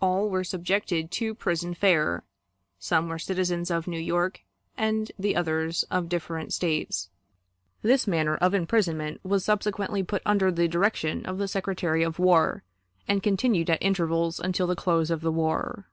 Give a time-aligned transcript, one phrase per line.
[0.00, 2.24] All were subjected to prison fare.
[2.80, 4.40] Some were citizens of New York,
[4.76, 7.10] and the others of different States.
[7.80, 12.64] This manner of imprisonment was subsequently put under the direction of the Secretary of War,
[13.06, 15.86] and continued at intervals until the close of the war.